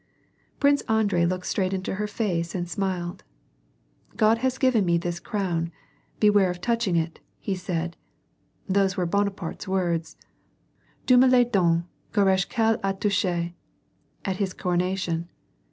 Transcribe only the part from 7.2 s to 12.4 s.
he said (these were Bonaparte's words, Dieu me la danne, gare a